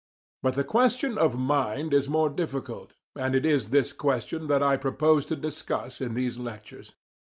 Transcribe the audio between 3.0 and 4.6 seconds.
and it is this question